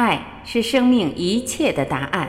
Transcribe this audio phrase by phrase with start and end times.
[0.00, 2.26] 爱是生命一切的答案。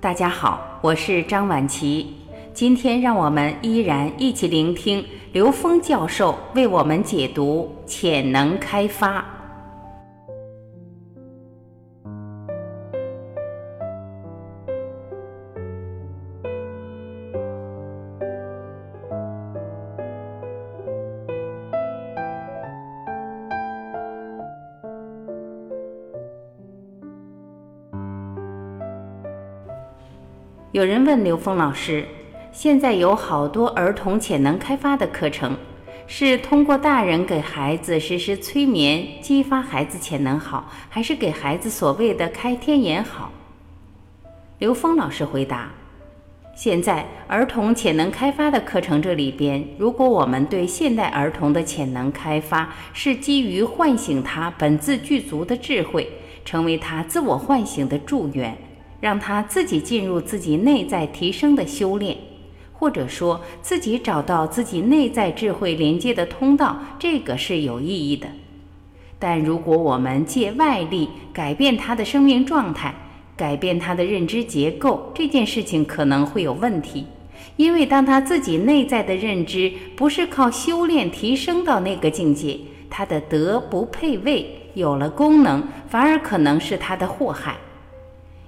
[0.00, 2.14] 大家好，我是张晚琪。
[2.54, 9.24] 今天让我们依然一起聆听刘峰教授为我们解读潜能开发。
[30.72, 32.02] 有人问刘峰老师
[32.50, 35.54] ：“现在有好多儿童潜能开发的课程，
[36.06, 43.30] 是通过大人给孩子实施催眠，激发孩子潜能好，还是给孩子所谓的开天眼好？”
[44.60, 45.70] 刘峰老师回答
[46.56, 56.10] ：“现在儿童潜能开发的课程这里边，如果我们对现代儿童的潜能开发是基于唤醒他本自具足的智慧，
[56.46, 58.56] 成为他自我唤醒的助缘。”
[59.02, 62.16] 让他自己进入自己内在提升的修炼，
[62.72, 68.28] 或者说自己找到自己内在智慧连接的通道，这个是有意义的。
[69.18, 72.94] 但如果我们借外力改变他的生命状态，
[73.36, 77.04] 改变他的认知结构，这件事情可能会有问题。
[77.56, 82.56] 因为当他自己内在的认知不是靠修炼提升到那个境界，
[82.88, 87.56] 他的德不配位，有了功能，反而可能是他的祸害。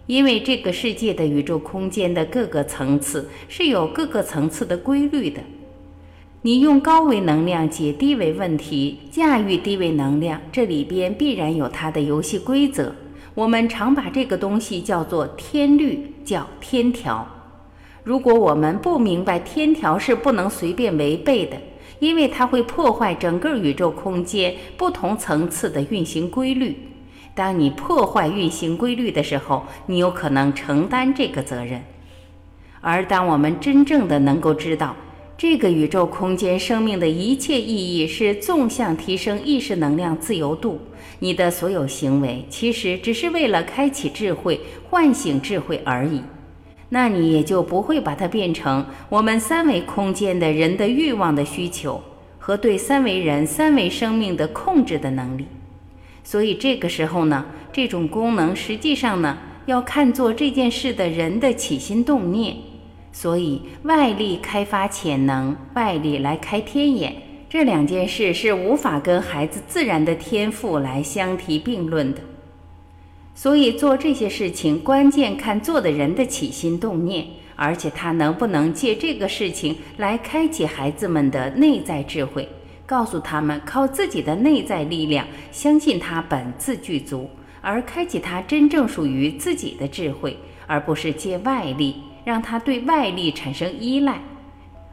[0.06, 5.41] 因为这个世界的宇宙空间的各个层次是有各个层次的规律的，
[6.42, 12.94] 你用高维能量解低维问题，驾驭低维能量，这里边必然有它的游戏规则。
[13.34, 17.27] 我们常把这个东西叫做天律，叫天条。
[18.02, 21.56] 如果我们不明白天条是不能随便违背的，
[21.98, 26.77] 因为它会破坏整个宇宙空间不同层次的运行规律。
[27.34, 31.82] 当你破坏运行规律的时候，你有可能承担这个责任。
[32.80, 34.95] 而当我们真正的能够知道，
[35.36, 40.78] 这个宇宙空间生命的一切意义是纵向提升意识能量自由度，
[41.18, 46.23] 你的所有行为其实只是为了开启智慧、唤醒智慧而已。
[46.90, 52.00] 那你也就不会把它变成我们三维空间的人的欲望的需求
[52.39, 55.46] 和对三维人、三维生命的控制的能力。
[56.24, 62.57] 所以这个时候呢，这种功能实际上呢，要看作这件事的人的起心动念。
[63.12, 67.14] 所以外力开发潜能，外力来开天眼，
[67.48, 72.20] 这两件事是无法跟孩子自然的天赋来相提并论的。
[73.36, 82.48] 所以做这些事情，关键看做的人的起心动念，而且他能不能借这个事情来开启孩子们的内在智慧。
[82.86, 87.30] 告诉他们，靠自己的内在力量，相信他本自具足，
[87.61, 90.36] 而开启他真正属于自己的智慧，
[90.67, 94.20] 而不是借外力，让他对外力产生依赖，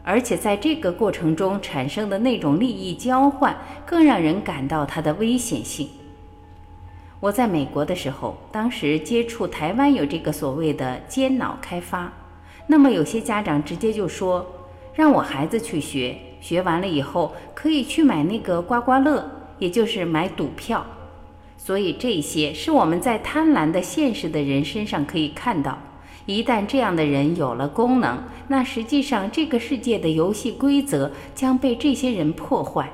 [0.03, 5.90] 而且在这个过程中产生的那种利益交换，更让人感到它的危险性。
[7.19, 12.12] 我在美国的时候，当时接触台湾有这个所谓的尖脑开发，
[12.68, 14.46] 那么有些家长直接就说，
[14.96, 16.18] 让我孩子去学。
[16.41, 19.29] 学完了以后，可以去买那个刮刮乐，
[19.59, 20.85] 也就是买赌票。
[21.57, 25.78] 所以这些是我们在贪婪的现实的人身上可以看到。
[26.25, 32.91] 一旦这样的人有了功能，那实际上这个世界的游戏规则将被这些人破坏。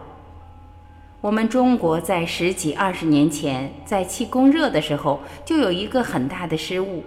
[1.20, 7.04] 我们中国在十几二十年前在气功热的时候，就有一个很大的失误，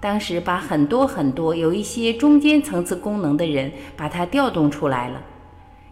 [0.00, 5.20] 当时把很多很多有一些中间层次功能的人，把它调动出来了。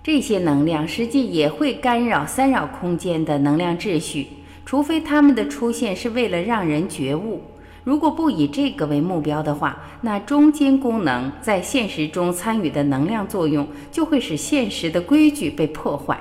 [0.06, 4.28] 这些能量实际也会干扰三扰空间的能量秩序，
[4.64, 7.42] 除非它们的出现是为了让人觉悟。
[7.82, 16.16] 如果不以这个为目标的话，那中间功能在现实中参与的能量作用就会使现实的规矩被破坏，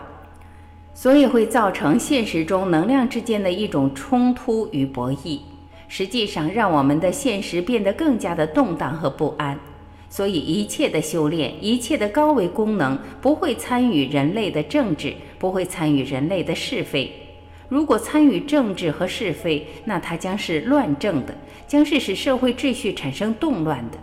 [0.95, 5.41] 所以会造成现实中能量之间的一种冲突与博弈，
[5.87, 9.59] 实际上让我们的现实变得更加的动荡和不安。
[10.15, 17.11] 所以，一切的修炼，一切的高维功能，不会参与人类的政治，不会参与人类的是非。
[17.67, 21.35] 如果参与政治和是非，那它将是乱政的，
[21.67, 23.97] 将是使社会秩序产生动乱的。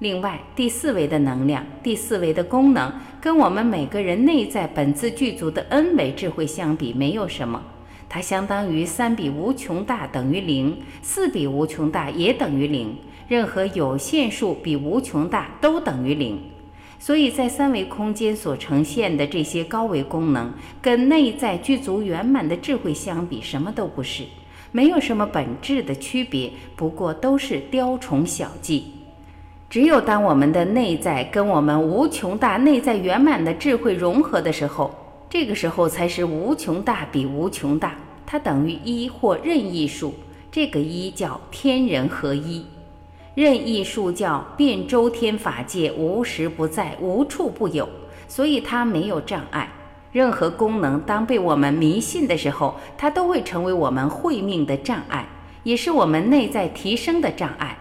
[0.00, 7.62] 另外，第四维的能量，第四维的功能，跟我们每个人内在本自具足的 N 维智慧相比，没有什么。
[8.10, 12.94] 它相当于三比无穷大等于零，四比无穷大也等于零。
[13.30, 16.36] 任何有限数比无穷大都等于零，
[16.98, 24.24] 所以在三维空间所呈现的这些高维功能，跟内在具足圆满的智慧相比，什么都不是。
[24.72, 28.86] 没有什么本质的区别，不过都是雕虫小技。
[29.68, 34.92] 只有当我们的内在跟我们无穷大内在圆满的智慧融合的时候，
[35.28, 37.94] 这个时候才是无穷大比无穷大，
[38.26, 40.12] 它等于一或任意数。
[40.50, 42.66] 这个一叫天人合一，
[43.34, 47.88] 任意数叫遍周天法界，无时不在，无处不有，
[48.26, 49.70] 所以它没有障碍。
[50.12, 55.28] 任何功能当被我们迷信的时候，它都会成为我们慧命的障碍，
[55.62, 57.78] 也是我们内在提升的障碍。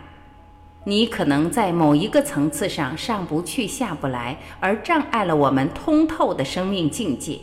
[0.84, 7.40] 你可能在某一个层次上上不去下不来，而障碍了我们通透的生命境界。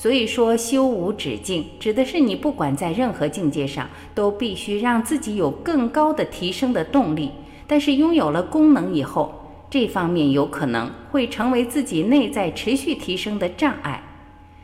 [0.00, 7.30] 所以说，修无止境，指的是你不管在任何境界上，都必须让自己有更高的提升的动力。
[7.66, 14.02] 但是拥有了功能以后，这方面有可能会成为自己内在持续提升的障碍。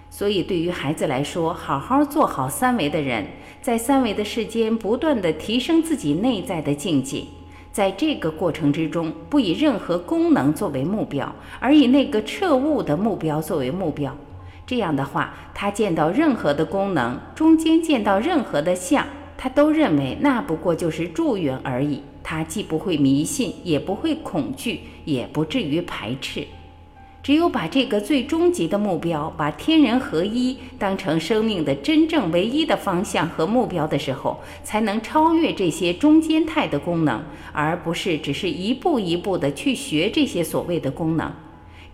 [0.08, 3.26] 所以，对于孩子来说，好好做好三维的人，
[3.60, 7.24] 在三维的世间不断的提升自己内在的境界，
[7.70, 11.30] 在这个过程之中，不以任何功能作为目标，
[11.60, 14.16] 而以那个彻悟的目标作为目标。
[14.66, 19.06] 这样的话，他见到任何的功能，中间见到任何的相，
[19.38, 22.02] 他都认为那不过就是助缘而已。
[22.24, 26.44] 他既不会迷信，也不会恐惧，也不至于排斥。
[27.22, 37.22] 只有把这个最终极的目标，把天人合一当成生命的真正唯一的方向和目标的时候，才能超越这些中间态的功能，
[37.52, 41.32] 而不是只是一步一步的去学这些所谓的功能。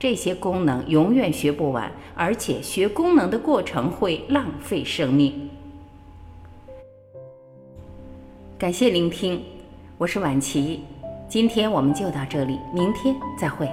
[0.03, 5.49] 这些功能永远学不完，而且学功能的过程会浪费生命。
[8.59, 9.41] 感谢聆听，
[9.99, 10.81] 我是婉琪，
[11.29, 13.71] 今天我们就到这里，明天再会。